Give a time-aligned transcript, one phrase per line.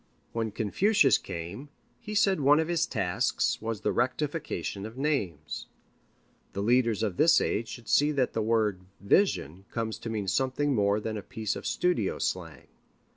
[0.31, 1.69] When Confucius came,
[1.99, 5.67] he said one of his tasks was the rectification of names.
[6.53, 10.73] The leaders of this age should see that this word "vision" comes to mean something
[10.73, 12.65] more than a piece of studio slang.